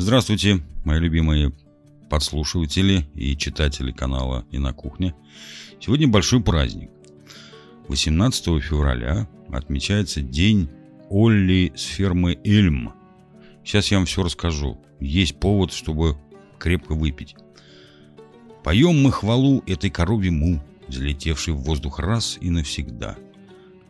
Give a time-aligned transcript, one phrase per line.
[0.00, 1.52] Здравствуйте, мои любимые
[2.08, 5.14] подслушиватели и читатели канала «И на кухне».
[5.78, 6.90] Сегодня большой праздник.
[7.88, 10.70] 18 февраля отмечается День
[11.10, 12.94] Олли с фермы Эльм.
[13.62, 14.80] Сейчас я вам все расскажу.
[15.00, 16.16] Есть повод, чтобы
[16.58, 17.36] крепко выпить.
[18.64, 23.18] Поем мы хвалу этой корове му, взлетевшей в воздух раз и навсегда.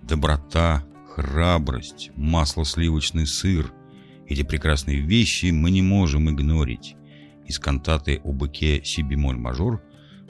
[0.02, 0.84] Доброта,
[1.14, 3.72] храбрость, масло сливочный сыр–
[4.30, 6.96] эти прекрасные вещи мы не можем игнорить.
[7.46, 9.82] Из кантаты о быке си бемоль мажор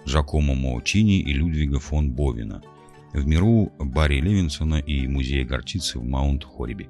[0.05, 2.63] Жакомо Моучини и Людвига фон Бовина–
[3.13, 6.89] в миру Барри Левинсона и музея горчицы в Маунт-Хорибе.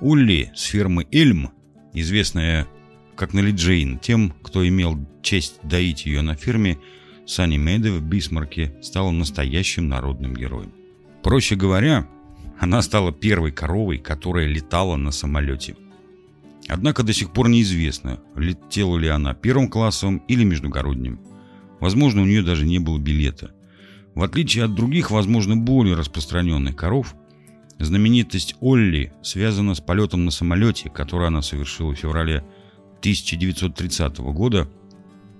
[0.00, 1.50] Улли с фермы Эльм,
[1.94, 2.66] известная
[3.14, 6.78] как Нелли Джейн, тем, кто имел честь доить ее на ферме,
[7.26, 10.72] Санни Мэйде в Бисмарке стала настоящим народным героем.
[11.22, 12.06] Проще говоря,
[12.60, 15.76] она стала первой коровой, которая летала на самолете.
[16.68, 21.20] Однако до сих пор неизвестно, летела ли она первым классом или междугородним.
[21.80, 23.52] Возможно, у нее даже не было билета.
[24.14, 27.14] В отличие от других, возможно, более распространенных коров,
[27.78, 32.38] знаменитость Олли связана с полетом на самолете, который она совершила в феврале
[33.00, 34.68] 1930 года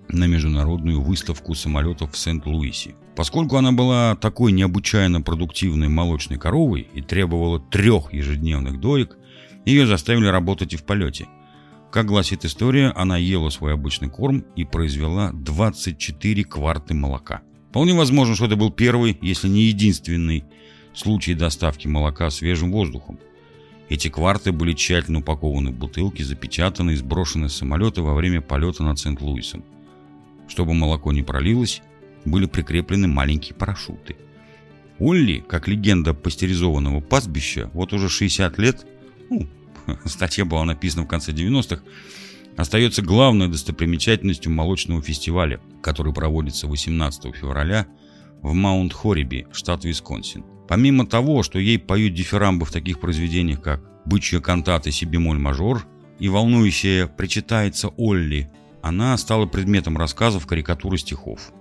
[0.09, 2.95] на международную выставку самолетов в Сент-Луисе.
[3.17, 9.17] Поскольку она была такой необычайно продуктивной молочной коровой и требовала трех ежедневных доек,
[9.67, 11.29] ее заставили работать и в полете.
[11.91, 17.43] Как гласит история, она ела свой обычный корм и произвела 24 кварты молока.
[17.71, 20.45] Вполне возможно, что это был первый, если не единственный,
[20.95, 23.19] случай доставки молока свежим воздухом.
[23.89, 28.83] Эти кварты были тщательно упакованы в бутылки, запечатаны и сброшены с самолета во время полета
[28.83, 29.65] над Сент-Луисом.
[30.49, 31.83] Чтобы молоко не пролилось,
[32.25, 34.17] были прикреплены маленькие парашюты.
[34.99, 38.87] Олли, как легенда пастеризованного пастбища, вот уже 60 лет,
[39.31, 39.47] ну,
[40.05, 41.83] статья была написана в конце 90-х,
[42.57, 47.87] остается главной достопримечательностью молочного фестиваля, который проводится 18 февраля
[48.43, 50.45] в Маунт-Хориби, штат Висконсин.
[50.69, 55.87] Помимо того, что ей поют дифирамбы в таких произведениях, как «Бычья кантата си бемоль мажор»
[56.19, 58.51] и волнующая «Причитается Олли»,
[58.83, 61.53] она стала предметом рассказов, карикатур и стихов.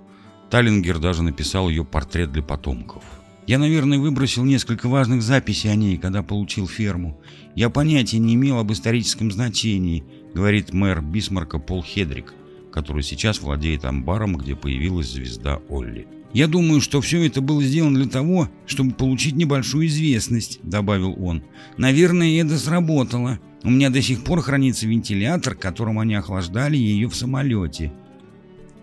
[0.49, 3.03] Таллингер даже написал ее портрет для потомков.
[3.47, 7.21] Я, наверное, выбросил несколько важных записей о ней, когда получил ферму.
[7.55, 12.33] Я понятия не имел об историческом значении, говорит мэр Бисмарка Пол Хедрик,
[12.71, 16.07] который сейчас владеет амбаром, где появилась звезда Олли.
[16.33, 21.43] «Я думаю, что все это было сделано для того, чтобы получить небольшую известность»,— добавил он.
[21.77, 23.39] «Наверное, это сработало.
[23.63, 27.93] У меня до сих пор хранится вентилятор, которым они охлаждали ее в самолете».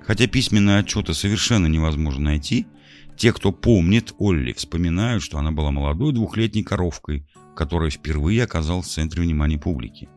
[0.00, 2.66] Хотя письменные отчеты совершенно невозможно найти,
[3.16, 8.92] те, кто помнит Олли, вспоминают, что она была молодой двухлетней коровкой, которая впервые оказалась в
[8.92, 10.08] центре внимания публики.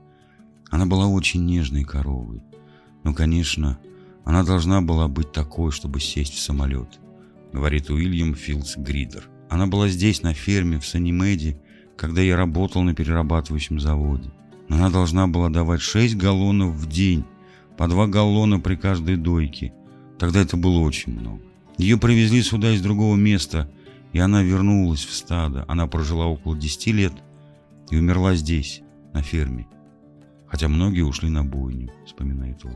[0.69, 2.41] Она была очень нежной коровой.
[3.03, 3.77] Но, конечно,
[4.23, 6.99] она должна была быть такой, чтобы сесть в самолет,
[7.53, 9.29] говорит Уильям Филдс Гридер.
[9.49, 11.61] Она была здесь, на ферме, в Санимеде,
[11.95, 14.31] когда я работал на перерабатывающем заводе.
[14.67, 17.25] Она должна была давать 6 галлонов в день,
[17.77, 19.73] по 2 галлона при каждой дойке.
[20.17, 21.43] Тогда это было очень много.
[21.77, 23.69] Ее привезли сюда из другого места,
[24.13, 25.65] и она вернулась в стадо.
[25.67, 27.13] Она прожила около 10 лет
[27.89, 28.81] и умерла здесь,
[29.13, 29.67] на ферме
[30.55, 32.75] хотя многие ушли на бойню, вспоминает он.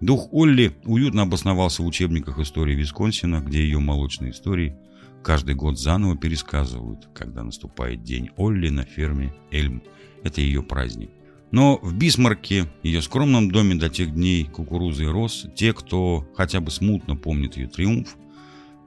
[0.00, 4.74] Дух Олли уютно обосновался в учебниках истории Висконсина, где ее молочные истории
[5.22, 9.82] каждый год заново пересказывают, когда наступает день Олли на ферме Эльм.
[10.22, 11.10] Это ее праздник.
[11.54, 16.60] Но в Бисмарке, ее скромном доме до тех дней кукурузы и роз, те, кто хотя
[16.60, 18.16] бы смутно помнит ее триумф,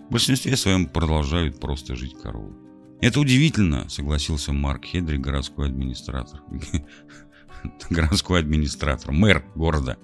[0.10, 2.52] в большинстве своем продолжают просто жить коровой.
[3.00, 6.42] Это удивительно, согласился Марк Хедри, городской администратор.
[7.90, 9.96] городской администратор, мэр города.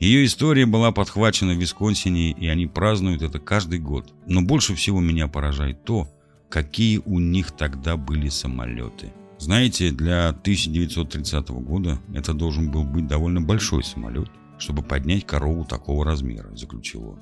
[0.00, 4.12] Ее история была подхвачена в Висконсине, и они празднуют это каждый год.
[4.26, 6.08] Но больше всего меня поражает то,
[6.50, 9.12] какие у них тогда были самолеты.
[9.38, 16.04] Знаете, для 1930 года это должен был быть довольно большой самолет, чтобы поднять корову такого
[16.04, 17.18] размера, заключил он.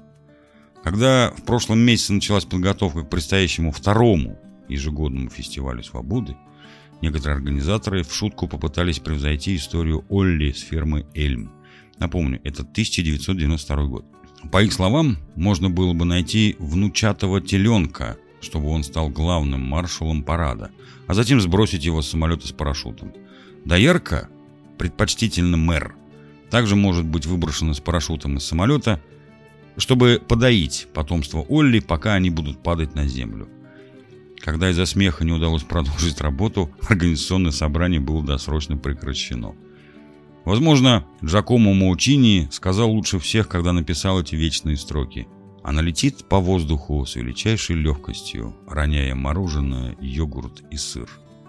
[0.83, 4.39] Когда в прошлом месяце началась подготовка к предстоящему второму
[4.69, 6.37] ежегодному фестивалю свободы,
[7.05, 11.53] Некоторые организаторы в шутку попытались превзойти историю Олли с фермы Эльм.
[11.99, 14.07] Напомню, это 1992 год.
[14.51, 20.71] По их словам, можно было бы найти внучатого теленка, чтобы он стал главным маршалом парада,
[21.07, 23.13] а затем сбросить его с самолета с парашютом.
[23.65, 24.29] Доярка,
[24.79, 25.97] предпочтительно мэр,
[26.51, 29.01] также может быть выброшена с парашютом из самолета,
[29.77, 33.49] чтобы подоить потомство Олли, пока они будут падать на землю.
[34.39, 39.55] Когда из-за смеха не удалось продолжить работу, организационное собрание было досрочно прекращено.
[40.45, 45.27] Возможно, Джакомо Маучини сказал лучше всех, когда написал эти вечные строки.
[45.65, 51.09] Она летит по воздуху с величайшей легкостью, роняя мороженое, йогурт и сыр.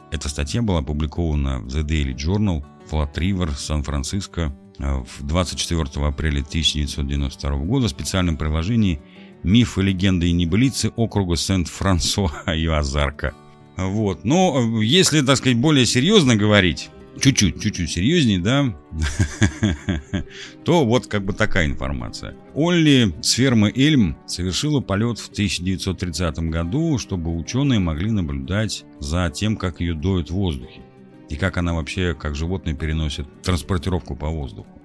[0.10, 7.58] Эта статья была опубликована в The Daily Journal, Flat River, Сан-Франциско в 24 апреля 1992
[7.66, 9.02] года в специальном приложении
[9.44, 13.34] «Мифы, легенды и небылицы округа Сент-Франсуа и Азарка».
[13.76, 14.24] Вот.
[14.24, 16.90] Но если, так сказать, более серьезно говорить,
[17.20, 18.76] чуть-чуть, чуть-чуть серьезнее, да,
[20.66, 22.36] то вот как бы такая информация.
[22.54, 29.58] Олли с фермы Эльм совершила полет в 1930 году, чтобы ученые могли наблюдать за тем,
[29.58, 30.82] как ее доют в воздухе.
[31.30, 34.82] И как она вообще, как животное, переносит транспортировку по воздуху.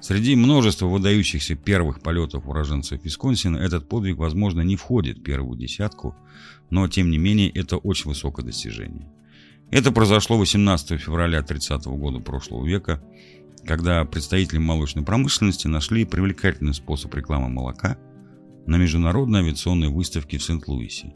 [0.00, 6.16] Среди множества выдающихся первых полетов уроженцев Висконсина этот подвиг, возможно, не входит в первую десятку,
[6.70, 9.08] но, тем не менее, это очень высокое достижение.
[9.72, 13.02] Это произошло 18 февраля 30 года прошлого века,
[13.66, 17.96] когда представители молочной промышленности нашли привлекательный способ рекламы молока
[18.66, 21.14] на международной авиационной выставке в Сент-Луисе.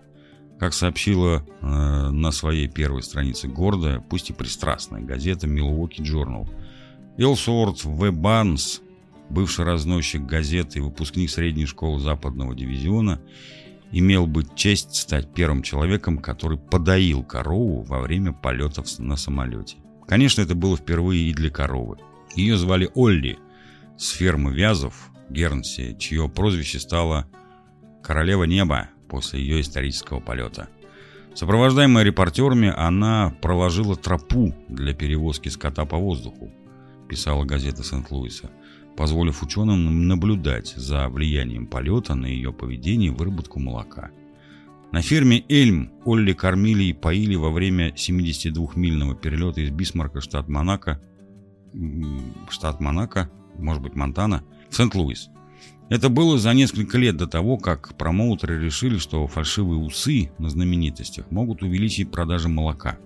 [0.58, 6.48] Как сообщила э, на своей первой странице гордая, пусть и пристрастная газета Milwaukee Journal,
[7.18, 8.10] Элсуорт В.
[8.10, 8.80] Барнс,
[9.28, 13.20] бывший разносчик газеты и выпускник средней школы западного дивизиона,
[13.92, 19.76] имел бы честь стать первым человеком, который подоил корову во время полетов на самолете.
[20.06, 21.98] Конечно, это было впервые и для коровы.
[22.34, 23.38] Ее звали Олли
[23.96, 27.26] с фермы Вязов, Гернси, чье прозвище стало
[28.02, 30.68] «Королева неба» после ее исторического полета.
[31.34, 36.50] Сопровождаемая репортерами, она проложила тропу для перевозки скота по воздуху,
[37.08, 38.50] писала газета Сент-Луиса
[38.96, 44.10] позволив ученым наблюдать за влиянием полета на ее поведение и выработку молока.
[44.92, 51.00] На ферме Эльм Олли кормили и поили во время 72-мильного перелета из Бисмарка, штат Монако,
[52.48, 55.28] штат Монако, может быть Монтана, в Сент-Луис.
[55.88, 61.30] Это было за несколько лет до того, как промоутеры решили, что фальшивые усы на знаменитостях
[61.30, 62.98] могут увеличить продажи молока.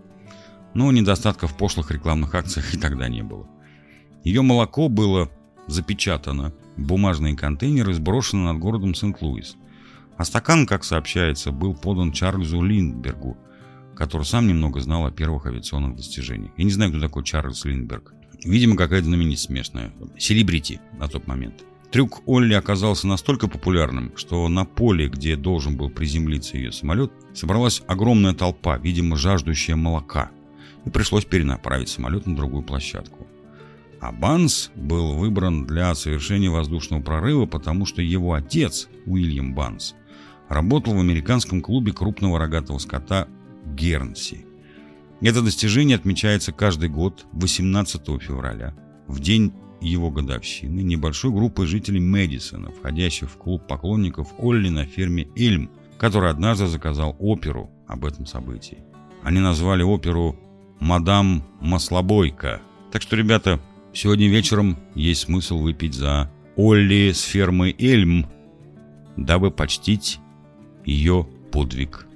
[0.72, 3.46] Но недостатков в пошлых рекламных акциях и тогда не было.
[4.24, 5.30] Ее молоко было
[5.72, 9.56] запечатано в бумажные контейнеры и над городом Сент-Луис.
[10.16, 13.36] А стакан, как сообщается, был подан Чарльзу Линдбергу,
[13.94, 16.52] который сам немного знал о первых авиационных достижениях.
[16.56, 18.14] Я не знаю, кто такой Чарльз Линдберг.
[18.44, 19.92] Видимо, какая-то знаменитость смешная.
[20.18, 21.64] Селебрити на тот момент.
[21.90, 27.82] Трюк Олли оказался настолько популярным, что на поле, где должен был приземлиться ее самолет, собралась
[27.88, 30.30] огромная толпа, видимо, жаждущая молока,
[30.84, 33.26] и пришлось перенаправить самолет на другую площадку.
[34.00, 39.94] А Банс был выбран для совершения воздушного прорыва, потому что его отец, Уильям Банс,
[40.48, 43.28] работал в американском клубе крупного рогатого скота
[43.66, 44.46] Гернси.
[45.20, 48.74] Это достижение отмечается каждый год 18 февраля,
[49.06, 49.52] в день
[49.82, 56.30] его годовщины, небольшой группой жителей Мэдисона, входящих в клуб поклонников Олли на ферме Эльм, который
[56.30, 58.78] однажды заказал оперу об этом событии.
[59.22, 60.38] Они назвали оперу
[60.80, 62.62] «Мадам Маслобойка».
[62.90, 63.60] Так что, ребята,
[63.92, 68.26] Сегодня вечером есть смысл выпить за Олли с фермы Эльм,
[69.16, 70.18] дабы почтить
[70.84, 72.06] ее подвиг.